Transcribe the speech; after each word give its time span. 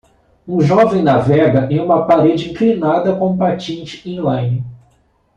Um 0.47 0.59
jovem 0.61 1.03
navega 1.03 1.71
em 1.71 1.79
uma 1.79 2.07
parede 2.07 2.49
inclinada 2.49 3.15
com 3.15 3.37
patins 3.37 4.03
inline 4.03 4.65